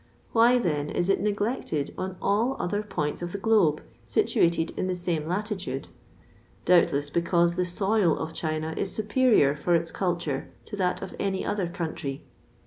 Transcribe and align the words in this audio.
Why, 0.31 0.57
then, 0.57 0.89
is 0.89 1.11
it 1.11 1.21
neglected 1.21 1.93
on 1.95 2.17
all 2.19 2.55
other 2.59 2.81
points 2.81 3.21
of 3.21 3.33
the 3.33 3.37
globe 3.37 3.83
situated 4.07 4.71
in 4.75 4.87
the 4.87 4.95
same 4.95 5.27
latitude? 5.27 5.89
Doubtless, 6.65 7.11
because 7.11 7.53
the 7.53 7.65
soil 7.65 8.17
of 8.17 8.33
China 8.33 8.73
is 8.75 8.91
superior 8.91 9.55
for 9.55 9.75
its 9.75 9.91
culture 9.91 10.47
to 10.65 10.75
that 10.75 11.03
of 11.03 11.15
any 11.19 11.45
other 11.45 11.67
country. 11.67 12.23